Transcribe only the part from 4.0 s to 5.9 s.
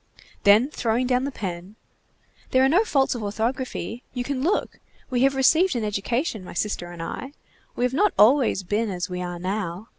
You can look. We have received an